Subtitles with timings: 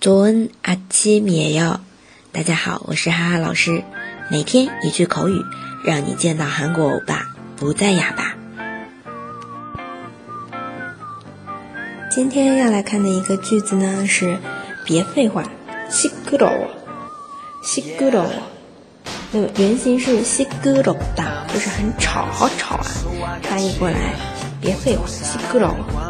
[0.00, 1.80] 조은아침이에 요。
[2.32, 3.82] 大家好，我是哈哈老师，
[4.30, 5.42] 每天一句口语，
[5.84, 8.34] 让你见到韩国欧巴不再哑巴。
[12.10, 14.38] 今天要来看的一个句子呢是“
[14.84, 15.44] 别废话”，
[15.90, 16.68] 시끄러 워，
[17.62, 18.30] 시끄러 워。
[19.32, 22.86] 那么原型是시끄럽 다， 就是很吵，好吵啊。
[23.42, 24.14] 翻译过来，
[24.60, 26.09] 别废话，시끄러 워。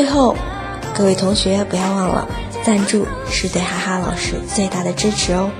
[0.00, 0.34] 最后，
[0.96, 2.26] 各位同学不要忘了，
[2.64, 5.50] 赞助是对哈哈老师最大的支持哦。